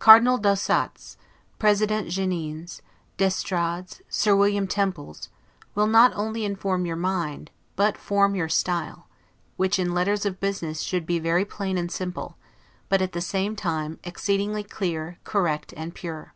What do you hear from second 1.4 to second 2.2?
President